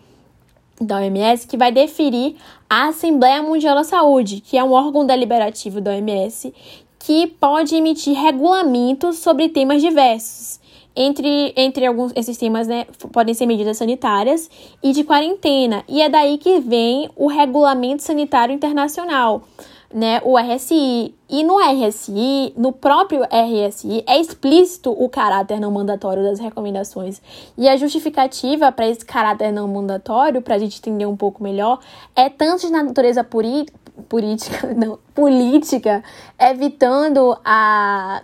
da 0.80 0.98
OMS 0.98 1.48
que 1.48 1.58
vai 1.58 1.72
definir 1.72 2.36
a 2.70 2.88
Assembleia 2.88 3.42
Mundial 3.42 3.76
da 3.76 3.84
Saúde, 3.84 4.42
que 4.42 4.58
é 4.58 4.64
um 4.64 4.72
órgão 4.72 5.06
deliberativo 5.06 5.82
da 5.82 5.92
OMS 5.92 6.54
que 7.00 7.28
pode 7.28 7.76
emitir 7.76 8.16
regulamentos 8.16 9.20
sobre 9.20 9.50
temas 9.50 9.82
diversos. 9.82 10.60
Entre, 10.96 11.54
entre 11.56 11.86
alguns 11.86 12.12
esses 12.16 12.38
temas, 12.38 12.68
né, 12.68 12.86
podem 13.14 13.34
ser 13.34 13.46
medidas 13.46 13.78
sanitárias 13.78 14.50
e 14.82 14.92
de 14.92 15.04
quarentena. 15.04 15.84
E 15.88 16.02
é 16.02 16.10
daí 16.10 16.40
que 16.40 16.60
vem 16.60 17.08
o 17.16 17.28
Regulamento 17.28 18.02
Sanitário 18.02 18.54
Internacional 18.54 19.44
né, 19.94 20.22
o 20.24 20.38
RSI. 20.38 21.16
E 21.30 21.44
no 21.44 21.60
RSI, 21.60 22.54
no 22.56 22.72
próprio 22.72 23.24
RSI, 23.24 24.04
é 24.08 24.20
explícito 24.20 24.92
o 24.92 25.10
caráter 25.10 25.60
não 25.60 25.72
mandatório 25.72 26.24
das 26.24 26.40
recomendações. 26.40 27.22
E 27.58 27.68
a 27.68 27.76
justificativa 27.76 28.72
para 28.72 28.88
esse 28.88 29.06
caráter 29.06 29.52
não 29.52 29.68
mandatório, 29.68 30.42
para 30.42 30.56
a 30.56 30.58
gente 30.58 30.80
entender 30.80 31.06
um 31.06 31.18
pouco 31.18 31.44
melhor, 31.44 31.80
é 32.16 32.30
tanto 32.30 32.66
de 32.66 32.72
natureza 32.72 33.24
puri, 33.24 33.66
política, 34.08 34.74
não, 34.76 35.00
política, 35.14 36.04
evitando 36.40 37.38
a 37.44 38.24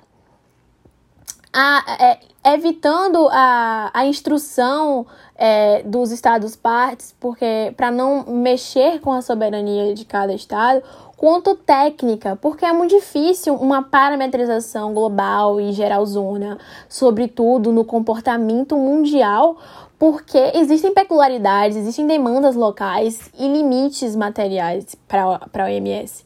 a, 1.56 1.84
é, 2.00 2.20
evitando 2.56 3.30
a, 3.32 3.92
a 3.94 4.06
instrução 4.08 5.06
é, 5.46 5.84
dos 5.84 6.10
estados 6.10 6.56
partes, 6.56 7.14
porque 7.20 7.74
para 7.76 7.92
não 7.92 8.24
mexer 8.28 9.02
com 9.02 9.12
a 9.12 9.22
soberania 9.22 9.94
de 9.94 10.06
cada 10.06 10.34
estado, 10.34 10.82
quanto 11.18 11.54
técnica, 11.54 12.38
porque 12.42 12.64
é 12.64 12.72
muito 12.72 12.96
difícil 12.96 13.54
uma 13.56 13.84
parametrização 13.84 14.94
global 14.94 15.60
e 15.60 15.74
geralzona, 15.74 16.58
sobretudo 16.88 17.74
no 17.74 17.84
comportamento 17.84 18.78
mundial, 18.78 19.58
porque 20.04 20.52
existem 20.54 20.94
peculiaridades, 20.94 21.78
existem 21.78 22.06
demandas 22.06 22.58
locais 22.58 23.32
e 23.40 23.48
limites 23.48 24.18
materiais 24.18 24.98
para 25.08 25.24
a 25.24 25.64
OMS. 25.64 26.26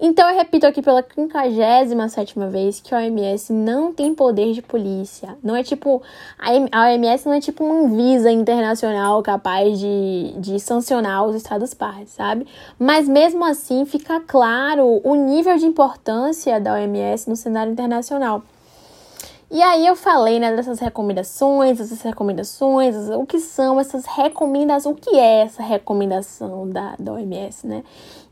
Então 0.00 0.30
eu 0.30 0.36
repito 0.36 0.64
aqui 0.64 0.80
pela 0.80 1.02
57 1.02 2.38
vez 2.48 2.78
que 2.78 2.94
a 2.94 2.98
OMS 2.98 3.52
não 3.52 3.92
tem 3.92 4.14
poder 4.14 4.52
de 4.52 4.62
polícia. 4.62 5.36
Não 5.42 5.56
é 5.56 5.64
tipo. 5.64 6.00
A 6.38 6.82
OMS 6.82 7.26
não 7.26 7.32
é 7.32 7.40
tipo 7.40 7.64
uma 7.64 7.96
visa 7.96 8.30
internacional 8.30 9.20
capaz 9.24 9.76
de, 9.76 10.32
de 10.38 10.60
sancionar 10.60 11.26
os 11.26 11.34
Estados 11.34 11.74
partes, 11.74 12.12
sabe? 12.12 12.46
Mas 12.78 13.08
mesmo 13.08 13.44
assim 13.44 13.84
fica 13.84 14.20
claro 14.20 15.00
o 15.02 15.16
nível 15.16 15.56
de 15.56 15.66
importância 15.66 16.60
da 16.60 16.74
OMS 16.74 17.28
no 17.28 17.34
cenário 17.34 17.72
internacional. 17.72 18.44
E 19.48 19.62
aí 19.62 19.86
eu 19.86 19.94
falei, 19.94 20.40
né, 20.40 20.56
dessas 20.56 20.80
recomendações, 20.80 21.78
essas 21.80 22.02
recomendações, 22.02 22.96
o 23.10 23.24
que 23.24 23.38
são 23.38 23.78
essas 23.78 24.04
recomendações, 24.04 24.96
o 24.96 25.00
que 25.00 25.16
é 25.16 25.42
essa 25.42 25.62
recomendação 25.62 26.68
da, 26.68 26.96
da 26.98 27.12
OMS, 27.12 27.64
né? 27.64 27.84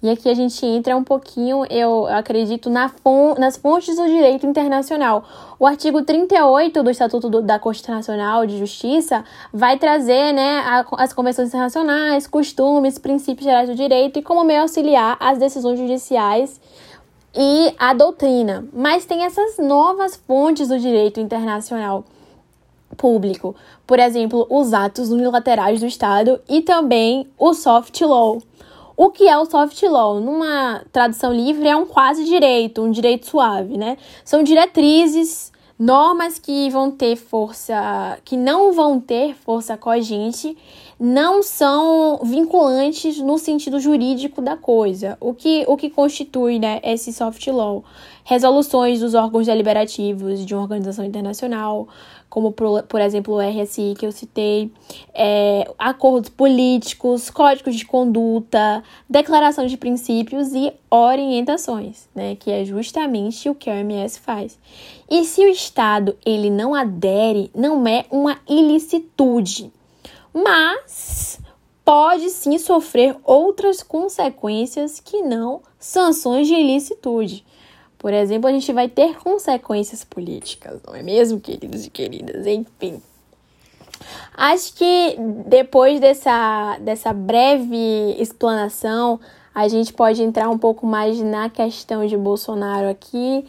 E 0.03 0.11
aqui 0.11 0.29
a 0.29 0.35
gente 0.35 0.67
entra 0.67 0.97
um 0.97 1.05
pouquinho, 1.05 1.65
eu 1.71 2.05
acredito, 2.09 2.69
na 2.69 2.89
fon 2.89 3.37
nas 3.39 3.57
fontes 3.57 3.95
do 3.95 4.05
direito 4.07 4.45
internacional. 4.45 5.25
O 5.57 5.69
artigo 5.69 6.03
38 6.03 6.83
do 6.83 6.91
Estatuto 6.91 7.31
do, 7.31 7.41
da 7.41 7.61
Constituição 7.61 7.95
Nacional 7.95 8.45
de 8.45 8.59
Justiça 8.59 9.25
vai 9.53 9.79
trazer, 9.79 10.33
né, 10.33 10.65
a, 10.67 10.85
as 10.99 11.13
convenções 11.13 11.49
internacionais, 11.49 12.27
costumes, 12.27 12.99
princípios 12.99 13.45
gerais 13.45 13.69
do 13.69 13.77
direito 13.77 14.19
e 14.19 14.23
como 14.23 14.43
meio 14.43 14.63
auxiliar 14.63 15.17
as 15.21 15.39
decisões 15.39 15.79
judiciais 15.79 16.61
e 17.37 17.75
a 17.79 17.93
doutrina, 17.93 18.67
mas 18.73 19.05
tem 19.05 19.25
essas 19.25 19.59
novas 19.59 20.17
fontes 20.17 20.69
do 20.69 20.79
direito 20.79 21.19
internacional 21.19 22.05
público, 22.97 23.57
por 23.87 23.99
exemplo, 23.99 24.47
os 24.49 24.73
atos 24.73 25.11
unilaterais 25.11 25.81
do 25.81 25.87
Estado 25.87 26.41
e 26.49 26.63
também 26.63 27.27
o 27.39 27.53
soft 27.53 28.01
law. 28.01 28.41
O 28.97 29.11
que 29.11 29.29
é 29.29 29.37
o 29.37 29.45
soft 29.45 29.83
law? 29.83 30.21
Numa 30.21 30.83
tradução 30.93 31.33
livre, 31.33 31.67
é 31.67 31.75
um 31.75 31.85
quase 31.85 32.25
direito, 32.25 32.81
um 32.81 32.93
direito 32.93 33.27
suave, 33.27 33.77
né? 33.77 33.99
São 34.25 34.45
diretrizes, 34.45 35.53
normas 35.77 36.39
que 36.39 36.71
vão 36.71 36.91
ter 36.91 37.17
força, 37.17 38.19
que 38.25 38.37
não 38.37 38.73
vão 38.73 39.01
ter 39.01 39.35
força 39.35 39.77
cogente 39.77 40.57
não 40.99 41.43
são 41.43 42.21
vinculantes 42.23 43.19
no 43.19 43.39
sentido 43.39 43.81
jurídico 43.81 44.41
da 44.41 44.57
coisa. 44.57 45.17
O 45.21 45.35
que, 45.35 45.65
o 45.67 45.77
que 45.77 45.91
constitui 45.91 46.59
né, 46.59 46.81
esse 46.83 47.13
soft 47.13 47.47
law? 47.49 47.85
Resoluções 48.25 49.01
dos 49.01 49.13
órgãos 49.13 49.47
deliberativos 49.47 50.47
de 50.47 50.55
uma 50.55 50.63
organização 50.63 51.05
internacional, 51.05 51.87
como 52.31 52.53
por, 52.53 52.83
por 52.85 53.01
exemplo 53.01 53.35
o 53.35 53.41
RSI 53.41 53.95
que 53.99 54.07
eu 54.07 54.11
citei, 54.11 54.73
é, 55.13 55.71
acordos 55.79 56.31
políticos, 56.31 57.29
códigos 57.29 57.77
de 57.77 57.85
conduta, 57.85 58.83
declaração 59.09 59.67
de 59.67 59.77
princípios 59.77 60.55
e 60.55 60.73
orientações, 60.91 62.09
né, 62.15 62.35
que 62.37 62.51
é 62.51 62.65
justamente 62.65 63.49
o 63.51 63.55
que 63.55 63.69
a 63.69 63.75
OMS 63.75 64.19
faz. 64.21 64.59
E 65.11 65.25
se 65.25 65.43
o 65.43 65.49
Estado 65.49 66.17
ele 66.25 66.49
não 66.49 66.75
adere, 66.75 67.51
não 67.55 67.87
é 67.87 68.07
uma 68.11 68.39
ilicitude 68.49 69.71
mas 70.35 71.39
pode 71.85 72.29
sim 72.31 72.59
sofrer 72.59 73.17
outras 73.23 73.83
consequências 73.83 74.99
que 74.99 75.23
não 75.23 75.63
sanções 75.79 76.49
de 76.49 76.55
ilicitude. 76.55 77.45
Por 77.97 78.13
exemplo, 78.13 78.49
a 78.49 78.53
gente 78.53 78.71
vai 78.73 78.89
ter 78.89 79.17
consequências 79.17 80.05
políticas, 80.05 80.81
não 80.87 80.95
é 80.95 81.03
mesmo, 81.03 81.41
queridos 81.41 81.87
e 81.87 81.91
queridas? 81.91 82.47
Enfim. 82.47 83.01
Acho 84.37 84.75
que 84.75 85.17
depois 85.47 86.01
dessa, 86.01 86.79
dessa 86.81 87.13
breve 87.13 88.17
explanação, 88.19 89.21
a 89.55 89.69
gente 89.69 89.93
pode 89.93 90.23
entrar 90.23 90.51
um 90.51 90.59
pouco 90.59 90.87
mais 90.87 91.21
na 91.23 91.49
questão 91.49 92.05
de 92.07 92.17
Bolsonaro 92.17 92.89
aqui 92.89 93.47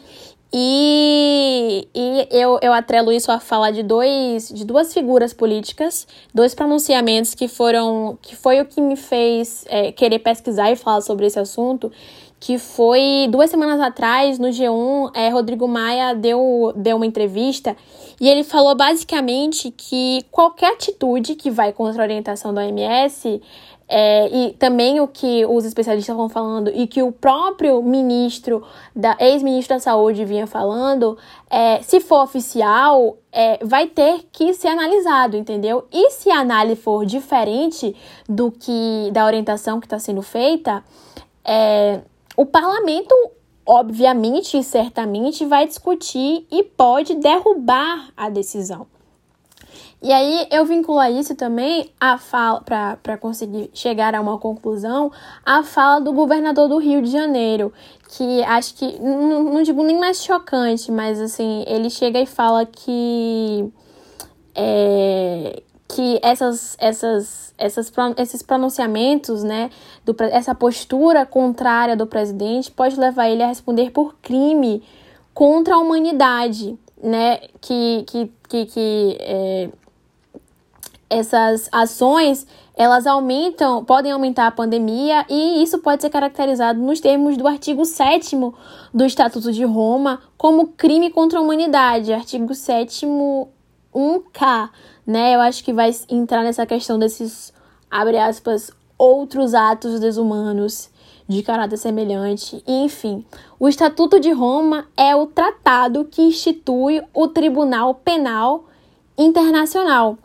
e, 0.58 1.86
e 1.94 2.28
eu, 2.32 2.58
eu 2.62 2.72
atrelo 2.72 3.12
isso 3.12 3.30
a 3.30 3.42
falar 3.42 3.72
de, 3.72 3.84
dois, 3.84 4.48
de 4.48 4.64
duas 4.64 4.94
figuras 4.94 5.34
políticas, 5.34 6.08
dois 6.34 6.56
pronunciamentos 6.56 7.36
que 7.36 7.50
foram. 7.50 8.18
que 8.22 8.38
foi 8.38 8.62
o 8.62 8.66
que 8.66 8.80
me 8.80 8.96
fez 8.96 9.66
é, 9.68 9.92
querer 9.92 10.20
pesquisar 10.20 10.72
e 10.72 10.78
falar 10.78 11.02
sobre 11.02 11.26
esse 11.26 11.38
assunto. 11.38 11.92
Que 12.40 12.58
foi 12.58 13.28
duas 13.30 13.50
semanas 13.50 13.82
atrás, 13.82 14.40
no 14.40 14.48
G1, 14.48 15.12
é, 15.14 15.28
Rodrigo 15.28 15.68
Maia 15.68 16.16
deu, 16.16 16.72
deu 16.74 16.96
uma 16.96 17.06
entrevista 17.06 17.76
e 18.20 18.30
ele 18.30 18.44
falou 18.44 18.76
basicamente 18.76 19.72
que 19.72 20.24
qualquer 20.32 20.74
atitude 20.74 21.36
que 21.36 21.52
vai 21.52 21.74
contra 21.74 22.02
a 22.02 22.06
orientação 22.06 22.54
da 22.54 22.62
OMS 22.62 23.42
é, 23.88 24.28
e 24.30 24.54
também 24.54 25.00
o 25.00 25.08
que 25.08 25.46
os 25.46 25.64
especialistas 25.64 26.14
estão 26.14 26.28
falando 26.28 26.72
e 26.74 26.88
que 26.88 27.04
o 27.04 27.12
próprio 27.12 27.82
ministro, 27.84 28.64
da 28.96 29.16
ex-ministro 29.20 29.76
da 29.76 29.80
Saúde 29.80 30.26
vinha 30.26 30.48
falando, 30.48 31.18
é, 31.50 31.82
se 31.82 32.00
for 32.00 32.24
oficial, 32.24 33.18
é, 33.32 33.64
vai 33.64 33.88
ter 33.88 34.28
que 34.32 34.54
ser 34.54 34.70
analisado, 34.70 35.38
entendeu? 35.38 35.86
E 35.92 36.10
se 36.12 36.32
a 36.32 36.40
análise 36.40 36.82
for 36.82 37.06
diferente 37.06 37.96
do 38.28 38.52
que 38.52 39.10
da 39.12 39.26
orientação 39.26 39.80
que 39.80 39.86
está 39.86 40.00
sendo 40.00 40.22
feita, 40.22 40.84
é, 41.44 42.02
o 42.36 42.46
parlamento 42.46 43.14
obviamente 43.68 44.58
e 44.58 44.64
certamente 44.64 45.44
vai 45.46 45.68
discutir 45.68 46.46
e 46.52 46.64
pode 46.64 47.16
derrubar 47.16 48.10
a 48.16 48.30
decisão. 48.30 48.86
E 50.06 50.14
aí 50.14 50.48
eu 50.52 50.64
vinculo 50.66 51.00
a 51.00 51.10
isso 51.10 51.34
também 51.34 51.90
a 52.00 52.20
fala, 52.20 52.62
para 52.62 53.18
conseguir 53.18 53.72
chegar 53.74 54.14
a 54.14 54.22
uma 54.22 54.38
conclusão, 54.38 55.12
a 55.44 55.64
fala 55.64 56.00
do 56.00 56.14
governador 56.14 56.70
do 56.70 56.78
Rio 56.78 57.02
de 57.02 57.10
Janeiro, 57.10 57.74
que 58.10 58.44
acho 58.44 58.76
que, 58.76 59.00
não, 59.00 59.64
digo 59.64 59.84
nem 59.84 60.00
mais 60.00 60.24
chocante, 60.24 60.92
mas 60.92 61.20
assim, 61.20 61.66
ele 61.66 61.90
chega 61.90 62.20
e 62.20 62.28
fala 62.28 62.68
que. 62.68 63.68
É, 64.54 65.64
que 65.88 66.20
essas, 66.22 66.78
essas, 66.80 67.52
essas, 67.58 67.92
esses 68.20 68.44
pronunciamentos, 68.44 69.44
né, 69.44 69.72
do, 70.06 70.16
essa 70.26 70.54
postura 70.54 71.26
contrária 71.26 71.96
do 71.96 72.06
presidente 72.06 72.70
pode 72.72 72.96
levar 73.00 73.28
ele 73.28 73.42
a 73.42 73.48
responder 73.48 73.90
por 73.90 74.18
crime 74.22 74.84
contra 75.34 75.74
a 75.74 75.80
humanidade, 75.80 76.78
né, 77.02 77.40
que, 77.60 78.04
que, 78.08 78.32
que, 78.48 78.66
que 78.68 79.18
é, 79.20 79.70
essas 81.10 81.70
ações 81.72 82.48
elas 82.78 83.08
aumentam, 83.08 83.86
podem 83.86 84.12
aumentar 84.12 84.48
a 84.48 84.52
pandemia 84.52 85.26
e 85.30 85.64
isso 85.64 85.80
pode 85.80 86.02
ser 86.02 86.10
caracterizado 86.10 86.80
nos 86.80 87.00
termos 87.00 87.38
do 87.38 87.48
artigo 87.48 87.86
7 87.86 88.36
do 88.94 89.06
Estatuto 89.06 89.52
de 89.52 89.64
Roma 89.64 90.22
como 90.38 90.68
crime 90.68 91.10
contra 91.10 91.40
a 91.40 91.42
humanidade, 91.42 92.12
artigo 92.12 92.54
7 92.54 93.06
1K, 93.94 94.70
né? 95.08 95.36
Eu 95.36 95.42
acho 95.42 95.64
que 95.64 95.72
vai 95.72 95.90
entrar 96.10 96.44
nessa 96.44 96.66
questão 96.66 97.00
desses 97.00 97.54
abre 97.90 98.18
aspas 98.18 98.72
outros 98.98 99.54
atos 99.54 100.02
desumanos 100.02 100.90
de 101.28 101.42
caráter 101.42 101.78
semelhante, 101.78 102.62
enfim. 102.68 103.26
O 103.58 103.70
Estatuto 103.70 104.20
de 104.20 104.32
Roma 104.32 104.86
é 104.98 105.16
o 105.16 105.26
tratado 105.26 106.06
que 106.06 106.22
institui 106.22 107.02
o 107.14 107.28
Tribunal 107.28 107.96
Penal 107.96 108.66
Internacional. 109.18 110.18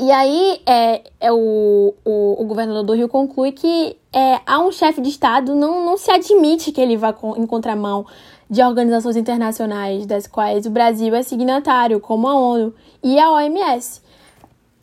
E 0.00 0.10
aí 0.10 0.62
é, 0.64 1.02
é 1.20 1.30
o, 1.30 1.94
o, 2.02 2.42
o, 2.42 2.44
governador 2.46 2.82
do 2.82 2.94
Rio 2.94 3.06
conclui 3.06 3.52
que 3.52 3.94
é, 4.10 4.40
a 4.46 4.58
um 4.58 4.72
chefe 4.72 4.98
de 4.98 5.10
Estado 5.10 5.54
não, 5.54 5.84
não 5.84 5.98
se 5.98 6.10
admite 6.10 6.72
que 6.72 6.80
ele 6.80 6.96
vá 6.96 7.14
em 7.36 7.46
contramão 7.46 8.06
de 8.48 8.62
organizações 8.62 9.14
internacionais, 9.14 10.06
das 10.06 10.26
quais 10.26 10.64
o 10.64 10.70
Brasil 10.70 11.14
é 11.14 11.22
signatário, 11.22 12.00
como 12.00 12.26
a 12.26 12.34
ONU 12.34 12.74
e 13.02 13.18
a 13.18 13.30
OMS. 13.30 14.00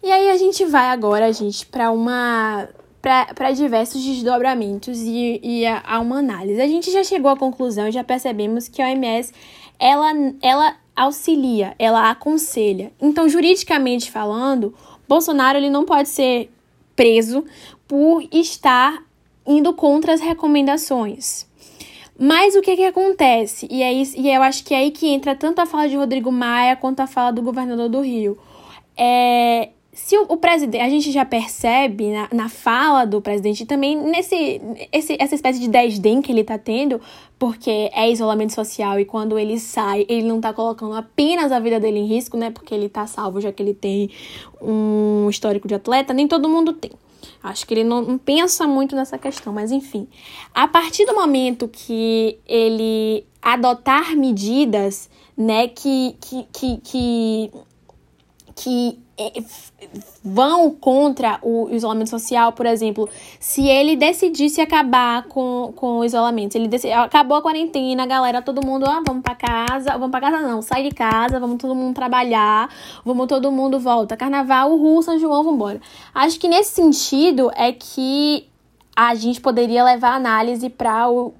E 0.04 0.12
aí 0.12 0.30
a 0.30 0.38
gente 0.38 0.64
vai 0.66 0.86
agora, 0.92 1.34
gente, 1.34 1.66
para 1.66 1.90
uma 1.90 2.70
para 3.02 3.52
diversos 3.54 4.04
desdobramentos 4.04 5.00
e, 5.00 5.40
e 5.42 5.66
a, 5.66 5.82
a, 5.84 6.00
uma 6.00 6.20
análise. 6.20 6.62
A 6.62 6.68
gente 6.68 6.92
já 6.92 7.04
chegou 7.04 7.32
à 7.32 7.36
conclusão, 7.36 7.90
já 7.90 8.04
percebemos 8.04 8.68
que 8.68 8.84
a 8.84 8.86
OMS 8.86 9.34
ela, 9.80 10.12
ela 10.44 10.76
auxilia, 10.96 11.74
ela 11.80 12.12
aconselha. 12.12 12.92
Então, 13.02 13.28
juridicamente 13.28 14.12
falando, 14.12 14.76
Bolsonaro 15.08 15.58
ele 15.58 15.70
não 15.70 15.86
pode 15.86 16.10
ser 16.10 16.52
preso 16.96 17.46
por 17.88 18.28
estar 18.32 19.04
indo 19.46 19.74
contra 19.74 20.14
as 20.14 20.22
recomendações. 20.22 21.48
Mas 22.20 22.56
o 22.56 22.62
que 22.62 22.76
que 22.76 22.86
acontece? 22.86 23.68
E, 23.70 23.84
é 23.84 23.94
isso, 23.94 24.20
e 24.20 24.30
eu 24.30 24.42
acho 24.42 24.64
que 24.64 24.74
é 24.74 24.78
aí 24.78 24.92
que 24.92 25.08
entra 25.08 25.36
tanto 25.36 25.60
a 25.60 25.66
fala 25.66 25.88
de 25.88 25.96
Rodrigo 25.96 26.32
Maia 26.32 26.76
quanto 26.76 27.00
a 27.00 27.08
fala 27.08 27.32
do 27.32 27.44
governador 27.44 27.88
do 27.88 28.02
Rio. 28.02 28.38
É, 28.98 29.70
se 29.98 30.16
o, 30.16 30.26
o, 30.30 30.38
presidente, 30.38 30.82
a 30.82 30.90
gente 30.90 31.12
já 31.12 31.26
percebe 31.26 32.12
na, 32.12 32.30
na 32.32 32.50
fala 32.50 33.04
do 33.04 33.20
presidente 33.20 33.66
também 33.66 33.98
nesse 33.98 34.62
esse, 34.92 35.18
essa 35.20 35.34
espécie 35.34 35.60
de 35.60 35.68
desdém 35.68 36.22
que 36.22 36.32
ele 36.32 36.44
tá 36.44 36.56
tendo, 36.56 37.02
porque 37.40 37.90
é 37.92 38.10
isolamento 38.10 38.54
social 38.54 39.00
e 39.00 39.06
quando 39.06 39.40
ele 39.40 39.60
sai, 39.60 40.06
ele 40.08 40.22
não 40.22 40.40
tá 40.40 40.54
colocando 40.54 40.94
apenas 40.94 41.52
a 41.52 41.60
vida 41.60 41.80
dele 41.80 41.98
em 41.98 42.06
risco, 42.06 42.38
né? 42.38 42.52
Porque 42.52 42.76
ele 42.76 42.88
tá 42.88 43.08
salvo, 43.08 43.42
já 43.42 43.52
que 43.52 43.62
ele 43.62 43.74
tem 43.74 44.12
um 44.62 45.28
histórico 45.32 45.68
de 45.68 45.74
atleta, 45.74 46.14
nem 46.14 46.28
todo 46.28 46.48
mundo 46.48 46.74
tem. 46.74 46.92
Acho 47.42 47.66
que 47.66 47.74
ele 47.74 47.84
não, 47.84 48.02
não, 48.04 48.18
pensa 48.20 48.68
muito 48.68 48.96
nessa 48.96 49.18
questão, 49.18 49.52
mas 49.52 49.72
enfim. 49.72 50.08
A 50.54 50.68
partir 50.68 51.08
do 51.08 51.16
momento 51.16 51.68
que 51.68 52.38
ele 52.48 53.26
adotar 53.42 54.16
medidas, 54.16 55.10
né, 55.36 55.68
que, 55.68 56.16
que, 56.22 56.48
que, 56.54 56.78
que, 56.84 57.52
que 58.56 59.07
vão 60.24 60.70
contra 60.72 61.40
o 61.42 61.70
isolamento 61.72 62.10
social, 62.10 62.52
por 62.52 62.66
exemplo, 62.66 63.10
se 63.40 63.68
ele 63.68 63.96
decidisse 63.96 64.62
acabar 64.62 65.24
com, 65.24 65.74
com 65.76 66.00
o 66.00 66.06
isolamento, 66.06 66.52
se 66.54 66.58
ele 66.58 66.68
decid... 66.68 66.92
acabou 66.92 67.38
a 67.38 67.42
quarentena, 67.42 68.06
galera, 68.06 68.42
todo 68.42 68.66
mundo, 68.66 68.86
ah, 68.86 69.02
vamos 69.06 69.24
para 69.24 69.36
casa, 69.36 69.92
vamos 69.94 70.12
para 70.12 70.22
casa 70.22 70.48
não, 70.48 70.62
sai 70.62 70.84
de 70.84 70.92
casa, 70.92 71.40
vamos 71.40 71.58
todo 71.58 71.74
mundo 71.74 71.96
trabalhar, 71.96 72.70
vamos 73.04 73.28
todo 73.28 73.52
mundo 73.52 73.80
volta, 73.80 74.16
carnaval, 74.16 74.72
o 74.74 75.02
São 75.02 75.18
João, 75.18 75.44
vambora. 75.44 75.82
Acho 76.14 76.40
que 76.40 76.48
nesse 76.48 76.74
sentido 76.74 77.52
é 77.56 77.72
que 77.72 78.48
a 79.00 79.14
gente 79.14 79.40
poderia 79.40 79.84
levar 79.84 80.14
a 80.14 80.16
análise 80.16 80.72
para 80.72 81.08
o, 81.08 81.32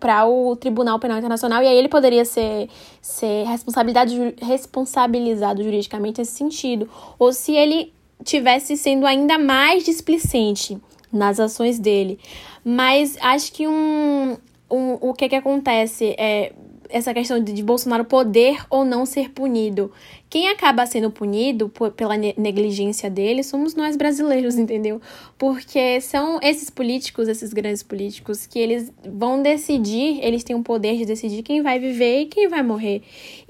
o 0.48 0.56
Tribunal 0.56 1.00
Penal 1.00 1.18
Internacional 1.18 1.64
e 1.64 1.68
aí 1.68 1.76
ele 1.76 1.90
poderia 1.90 2.24
ser, 2.24 2.70
ser 3.02 3.48
responsabilidade, 3.48 4.36
responsabilizado 4.40 5.64
juridicamente 5.64 6.20
nesse 6.20 6.34
sentido. 6.34 6.88
Ou 7.18 7.34
se 7.34 7.54
ele 7.54 7.92
tivesse 8.24 8.78
sendo 8.78 9.08
ainda 9.08 9.40
mais 9.40 9.84
displicente 9.84 10.78
nas 11.12 11.40
ações 11.40 11.80
dele. 11.80 12.20
Mas 12.64 13.18
acho 13.22 13.52
que 13.52 13.68
um, 13.68 14.38
um 14.70 14.94
o 15.02 15.16
que, 15.16 15.28
que 15.28 15.36
acontece 15.36 16.14
é 16.16 16.54
essa 16.90 17.12
questão 17.12 17.44
de, 17.44 17.54
de 17.54 17.64
Bolsonaro 17.64 18.06
poder 18.06 18.64
ou 18.70 18.86
não 18.86 19.04
ser 19.04 19.32
punido. 19.32 19.92
Quem 20.30 20.50
acaba 20.50 20.86
sendo 20.86 21.10
punido 21.10 21.70
por, 21.70 21.92
pela 21.92 22.18
negligência 22.18 23.10
dele 23.10 23.44
somos 23.44 23.76
nós 23.76 23.96
brasileiros, 23.96 24.56
entendeu? 24.60 25.02
Porque 25.38 26.02
são 26.02 26.40
esses 26.42 26.70
políticos, 26.70 27.28
esses 27.28 27.54
grandes 27.54 27.82
políticos, 27.82 28.46
que 28.46 28.60
eles 28.60 28.92
vão 29.06 29.42
decidir, 29.42 30.20
eles 30.22 30.44
têm 30.44 30.56
o 30.56 30.64
poder 30.64 30.98
de 30.98 31.06
decidir 31.06 31.44
quem 31.44 31.62
vai 31.62 31.80
viver 31.80 32.22
e 32.22 32.26
quem 32.26 32.48
vai 32.48 32.62
morrer. 32.62 33.02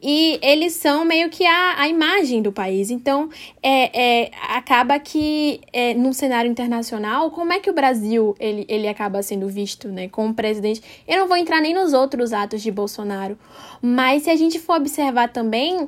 E 0.02 0.40
eles 0.44 0.74
são 0.74 1.04
meio 1.04 1.30
que 1.30 1.46
a, 1.46 1.82
a 1.82 1.88
imagem 1.88 2.42
do 2.42 2.52
país. 2.52 2.92
Então, 2.92 3.30
é, 3.64 4.26
é, 4.26 4.32
acaba 4.50 5.00
que 5.00 5.62
é, 5.74 5.94
no 5.96 6.14
cenário 6.14 6.50
internacional, 6.50 7.32
como 7.32 7.54
é 7.54 7.60
que 7.60 7.70
o 7.70 7.74
Brasil 7.74 8.36
ele, 8.40 8.66
ele 8.68 8.88
acaba 8.88 9.24
sendo 9.24 9.48
visto 9.48 9.88
né, 9.88 10.08
como 10.08 10.34
presidente? 10.34 10.82
Eu 11.08 11.18
não 11.18 11.28
vou 11.28 11.38
entrar 11.38 11.60
nem 11.60 11.74
nos 11.74 11.94
outros 11.94 12.34
atos 12.34 12.62
de 12.62 12.70
Bolsonaro, 12.70 13.38
mas 13.82 14.24
se 14.24 14.30
a 14.30 14.36
gente 14.36 14.60
for 14.60 14.78
observar 14.78 15.30
também 15.30 15.88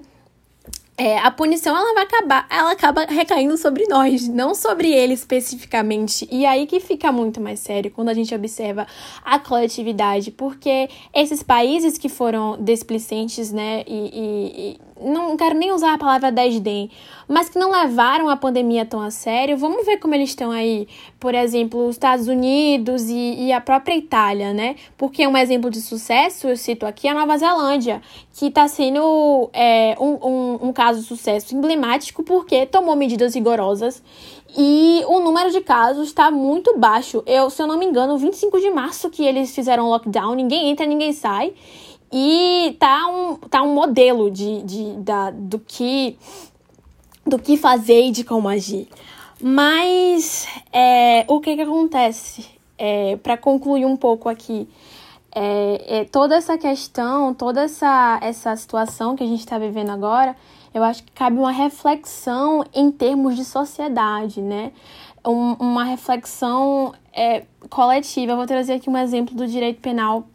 é, 1.00 1.18
a 1.18 1.32
punição 1.32 1.74
ela 1.78 1.94
vai 1.94 2.04
acabar, 2.04 2.46
ela 2.52 2.74
acaba 2.74 3.06
recaindo 3.06 3.58
sobre 3.58 3.88
nós, 3.88 4.28
não 4.28 4.54
sobre 4.54 4.92
ele 4.92 5.14
especificamente. 5.14 6.28
E 6.30 6.46
aí 6.46 6.68
que 6.68 6.82
fica 6.82 7.10
muito 7.10 7.40
mais 7.40 7.62
sério 7.62 7.90
quando 7.90 8.10
a 8.10 8.14
gente 8.14 8.36
observa 8.36 8.86
a 9.24 9.40
coletividade, 9.40 10.30
porque 10.30 10.90
esses 11.14 11.42
países 11.42 11.98
que 11.98 12.10
foram 12.10 12.58
desplicentes, 12.60 13.50
né, 13.50 13.86
e, 13.88 13.94
e, 13.94 14.72
e 14.74 14.80
não 15.02 15.38
quero 15.38 15.56
nem 15.56 15.72
usar 15.72 15.94
a 15.94 15.98
palavra 15.98 16.32
desdém, 16.32 16.90
mas 17.28 17.50
que 17.50 17.60
não 17.60 17.72
levaram 17.72 18.30
a 18.30 18.36
pandemia 18.36 18.86
tão 18.86 19.02
a 19.02 19.12
sério. 19.12 19.58
Vamos 19.58 19.86
ver 19.86 19.98
como 19.98 20.16
eles 20.16 20.30
estão 20.30 20.52
aí, 20.52 20.88
por 21.20 21.34
exemplo, 21.36 21.88
os 21.88 21.96
Estados 21.96 22.28
Unidos 22.28 23.10
e, 23.10 23.48
e 23.48 23.54
a 23.54 23.62
própria 23.62 23.96
Itália, 23.96 24.54
né? 24.54 24.76
Porque 24.98 25.26
um 25.26 25.38
exemplo 25.38 25.70
de 25.70 25.82
sucesso, 25.82 26.48
eu 26.48 26.58
cito 26.58 26.86
aqui, 26.86 27.08
a 27.08 27.14
Nova 27.14 27.38
Zelândia, 27.38 28.02
que 28.34 28.48
está 28.48 28.68
sendo 28.68 29.50
é, 29.54 29.96
um, 30.00 30.28
um, 30.28 30.60
um 30.70 30.74
caso 30.74 31.02
de 31.02 31.06
sucesso 31.06 31.56
emblemático 31.56 32.24
porque 32.24 32.66
tomou 32.66 32.96
medidas 32.96 33.36
rigorosas 33.36 34.02
e 34.58 35.04
o 35.08 35.20
número 35.20 35.52
de 35.52 35.62
casos 35.62 36.08
está 36.08 36.32
muito 36.32 36.78
baixo. 36.78 37.24
Eu, 37.26 37.50
se 37.50 37.62
eu 37.62 37.68
não 37.68 37.78
me 37.78 37.86
engano, 37.86 38.18
25 38.18 38.60
de 38.60 38.70
março 38.70 39.10
que 39.10 39.24
eles 39.24 39.54
fizeram 39.54 39.90
lockdown, 39.90 40.34
ninguém 40.34 40.70
entra, 40.70 40.86
ninguém 40.86 41.14
sai. 41.14 41.54
E 42.12 42.76
tá 42.80 43.08
um, 43.08 43.36
tá 43.36 43.62
um 43.62 43.74
modelo 43.74 44.32
de, 44.32 44.64
de, 44.64 44.94
da, 44.98 45.30
do, 45.30 45.60
que, 45.60 46.18
do 47.26 47.38
que 47.38 47.56
fazer 47.56 48.08
e 48.08 48.12
de 48.12 48.24
como 48.24 48.50
agir. 48.50 48.88
Mas 49.42 50.48
é, 50.74 51.24
o 51.28 51.40
que, 51.40 51.56
que 51.56 51.62
acontece? 51.62 52.46
É, 52.78 53.16
Para 53.18 53.38
concluir 53.38 53.86
um 53.86 53.96
pouco 53.96 54.28
aqui, 54.28 54.68
é, 55.34 56.00
é, 56.00 56.06
toda 56.06 56.36
essa 56.36 56.58
questão, 56.58 57.34
toda 57.34 57.62
essa, 57.62 58.20
essa 58.22 58.56
situação 58.56 59.16
que 59.16 59.24
a 59.24 59.28
gente 59.28 59.42
está 59.42 59.60
vivendo 59.60 59.92
agora, 59.92 60.36
eu 60.74 60.84
acho 60.84 61.04
que 61.04 61.12
cabe 61.12 61.38
uma 61.38 61.52
reflexão 61.52 62.64
em 62.74 62.92
termos 62.92 63.36
de 63.36 63.46
sociedade, 63.46 64.42
né? 64.42 64.72
Um, 65.26 65.54
uma 65.54 65.84
reflexão 65.84 66.94
é, 67.14 67.44
coletiva. 67.70 68.32
Eu 68.32 68.38
vou 68.38 68.46
trazer 68.46 68.74
aqui 68.74 68.90
um 68.90 68.98
exemplo 68.98 69.36
do 69.36 69.46
direito 69.46 69.82
penal 69.82 70.26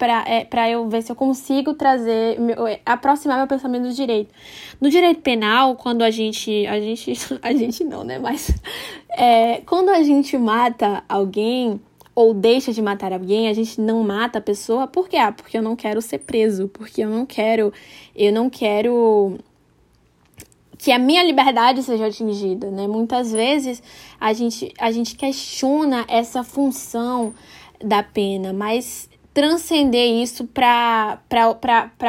para 0.00 0.24
é, 0.26 0.70
eu 0.70 0.88
ver 0.88 1.02
se 1.02 1.12
eu 1.12 1.16
consigo 1.16 1.74
trazer, 1.74 2.40
meu, 2.40 2.66
é, 2.66 2.80
aproximar 2.86 3.36
meu 3.36 3.46
pensamento 3.46 3.82
do 3.82 3.92
direito. 3.92 4.32
No 4.80 4.88
direito 4.88 5.20
penal, 5.20 5.76
quando 5.76 6.00
a 6.00 6.10
gente. 6.10 6.66
A 6.66 6.80
gente. 6.80 7.12
A 7.42 7.52
gente 7.52 7.84
não, 7.84 8.02
né? 8.02 8.18
Mas. 8.18 8.50
É, 9.10 9.60
quando 9.66 9.90
a 9.90 10.02
gente 10.02 10.38
mata 10.38 11.04
alguém 11.06 11.78
ou 12.14 12.32
deixa 12.32 12.72
de 12.72 12.80
matar 12.80 13.12
alguém, 13.12 13.48
a 13.48 13.52
gente 13.52 13.78
não 13.80 14.02
mata 14.02 14.38
a 14.38 14.42
pessoa, 14.42 14.86
por 14.86 15.08
quê? 15.08 15.16
Ah, 15.16 15.32
porque 15.32 15.58
eu 15.58 15.62
não 15.62 15.76
quero 15.76 16.00
ser 16.00 16.18
preso, 16.18 16.68
porque 16.68 17.02
eu 17.02 17.10
não 17.10 17.26
quero. 17.26 17.70
Eu 18.16 18.32
não 18.32 18.48
quero 18.48 19.36
que 20.78 20.90
a 20.90 20.98
minha 20.98 21.22
liberdade 21.22 21.82
seja 21.82 22.06
atingida, 22.06 22.70
né? 22.70 22.86
Muitas 22.86 23.32
vezes 23.32 23.82
a 24.18 24.32
gente, 24.32 24.72
a 24.78 24.90
gente 24.90 25.14
questiona 25.14 26.06
essa 26.08 26.42
função 26.42 27.34
da 27.84 28.02
pena, 28.02 28.52
mas 28.52 29.10
transcender 29.32 30.22
isso 30.22 30.44
para 30.44 31.20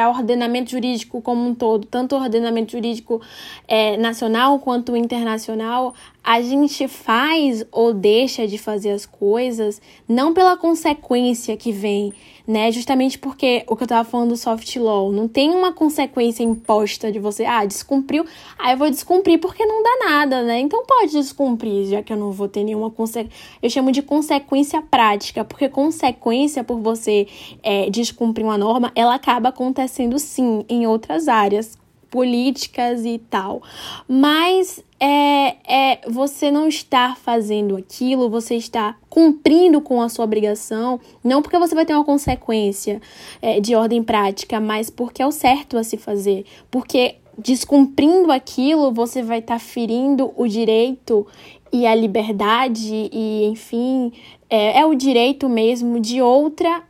ordenamento 0.08 0.70
jurídico 0.70 1.22
como 1.22 1.48
um 1.48 1.54
todo, 1.54 1.86
tanto 1.86 2.16
ordenamento 2.16 2.72
jurídico 2.72 3.20
é, 3.68 3.96
nacional 3.96 4.58
quanto 4.58 4.96
internacional, 4.96 5.94
a 6.22 6.40
gente 6.42 6.88
faz 6.88 7.64
ou 7.70 7.94
deixa 7.94 8.46
de 8.46 8.58
fazer 8.58 8.90
as 8.90 9.06
coisas 9.06 9.80
não 10.08 10.34
pela 10.34 10.56
consequência 10.56 11.56
que 11.56 11.70
vem, 11.70 12.12
né? 12.52 12.70
Justamente 12.70 13.18
porque 13.18 13.64
o 13.66 13.74
que 13.74 13.82
eu 13.82 13.86
tava 13.86 14.08
falando 14.08 14.28
do 14.28 14.36
soft 14.36 14.76
law, 14.76 15.10
não 15.10 15.26
tem 15.26 15.50
uma 15.50 15.72
consequência 15.72 16.42
imposta 16.42 17.10
de 17.10 17.18
você, 17.18 17.46
ah, 17.46 17.64
descumpriu, 17.64 18.24
ah, 18.58 18.72
eu 18.72 18.76
vou 18.76 18.90
descumprir 18.90 19.40
porque 19.40 19.64
não 19.64 19.82
dá 19.82 20.10
nada, 20.10 20.42
né? 20.42 20.60
Então 20.60 20.84
pode 20.86 21.12
descumprir, 21.12 21.86
já 21.86 22.02
que 22.02 22.12
eu 22.12 22.16
não 22.16 22.30
vou 22.30 22.46
ter 22.46 22.62
nenhuma 22.62 22.90
consequência. 22.90 23.32
Eu 23.62 23.70
chamo 23.70 23.90
de 23.90 24.02
consequência 24.02 24.82
prática, 24.82 25.44
porque 25.44 25.68
consequência 25.68 26.62
por 26.62 26.78
você 26.78 27.26
é, 27.62 27.88
descumprir 27.88 28.44
uma 28.44 28.58
norma, 28.58 28.92
ela 28.94 29.14
acaba 29.14 29.48
acontecendo 29.48 30.18
sim 30.18 30.64
em 30.68 30.86
outras 30.86 31.28
áreas, 31.28 31.78
políticas 32.10 33.06
e 33.06 33.18
tal. 33.18 33.62
Mas 34.06 34.84
é, 35.04 35.56
é 35.66 36.00
você 36.08 36.48
não 36.48 36.68
está 36.68 37.16
fazendo 37.16 37.76
aquilo, 37.76 38.30
você 38.30 38.54
está 38.54 38.96
cumprindo 39.10 39.80
com 39.80 40.00
a 40.00 40.08
sua 40.08 40.24
obrigação, 40.24 41.00
não 41.24 41.42
porque 41.42 41.58
você 41.58 41.74
vai 41.74 41.84
ter 41.84 41.92
uma 41.92 42.04
consequência 42.04 43.02
é, 43.40 43.58
de 43.58 43.74
ordem 43.74 44.00
prática, 44.00 44.60
mas 44.60 44.90
porque 44.90 45.20
é 45.20 45.26
o 45.26 45.32
certo 45.32 45.76
a 45.76 45.82
se 45.82 45.96
fazer. 45.96 46.44
Porque 46.70 47.16
descumprindo 47.36 48.30
aquilo, 48.30 48.92
você 48.92 49.24
vai 49.24 49.40
estar 49.40 49.54
tá 49.54 49.58
ferindo 49.58 50.32
o 50.36 50.46
direito 50.46 51.26
e 51.72 51.84
a 51.84 51.94
liberdade, 51.96 53.10
e 53.12 53.46
enfim, 53.46 54.12
é, 54.48 54.78
é 54.80 54.86
o 54.86 54.94
direito 54.94 55.48
mesmo 55.48 55.98
de 55.98 56.22
outra 56.22 56.84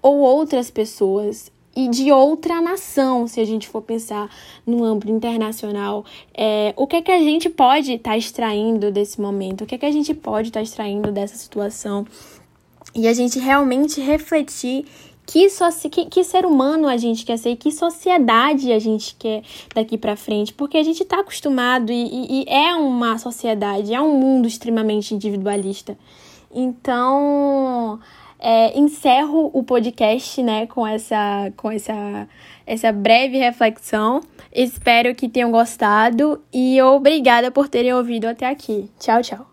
ou 0.00 0.18
outras 0.18 0.70
pessoas 0.70 1.50
e 1.74 1.88
de 1.88 2.10
outra 2.10 2.60
nação, 2.60 3.26
se 3.26 3.40
a 3.40 3.44
gente 3.44 3.68
for 3.68 3.80
pensar 3.80 4.28
no 4.66 4.82
âmbito 4.84 5.12
internacional. 5.12 6.04
É, 6.34 6.74
o 6.76 6.86
que 6.86 6.96
é 6.96 7.02
que 7.02 7.12
a 7.12 7.20
gente 7.20 7.48
pode 7.48 7.92
estar 7.92 8.10
tá 8.10 8.18
extraindo 8.18 8.90
desse 8.90 9.20
momento? 9.20 9.62
O 9.62 9.66
que 9.66 9.76
é 9.76 9.78
que 9.78 9.86
a 9.86 9.92
gente 9.92 10.12
pode 10.12 10.48
estar 10.48 10.60
tá 10.60 10.64
extraindo 10.64 11.12
dessa 11.12 11.36
situação? 11.36 12.06
E 12.94 13.06
a 13.06 13.12
gente 13.12 13.38
realmente 13.38 14.00
refletir 14.00 14.84
que, 15.24 15.46
que, 15.90 16.06
que, 16.06 16.24
ser 16.24 16.44
humano 16.44 16.88
a 16.88 16.96
gente 16.96 17.24
quer 17.24 17.36
ser, 17.36 17.54
que 17.54 17.70
sociedade 17.70 18.72
a 18.72 18.78
gente 18.80 19.14
quer 19.16 19.42
daqui 19.72 19.96
para 19.96 20.16
frente, 20.16 20.52
porque 20.52 20.76
a 20.76 20.82
gente 20.82 21.04
está 21.04 21.20
acostumado 21.20 21.92
e, 21.92 21.94
e, 21.94 22.42
e 22.42 22.44
é 22.48 22.74
uma 22.74 23.16
sociedade, 23.16 23.94
é 23.94 24.00
um 24.00 24.18
mundo 24.18 24.48
extremamente 24.48 25.14
individualista. 25.14 25.96
Então, 26.52 28.00
é, 28.40 28.76
encerro 28.78 29.50
o 29.52 29.62
podcast, 29.62 30.42
né, 30.42 30.66
com 30.66 30.86
essa, 30.86 31.52
com 31.56 31.70
essa, 31.70 32.28
essa 32.66 32.90
breve 32.90 33.38
reflexão. 33.38 34.22
Espero 34.52 35.14
que 35.14 35.28
tenham 35.28 35.50
gostado 35.50 36.42
e 36.52 36.80
obrigada 36.82 37.50
por 37.50 37.68
terem 37.68 37.92
ouvido 37.92 38.26
até 38.26 38.46
aqui. 38.46 38.90
Tchau, 38.98 39.22
tchau. 39.22 39.49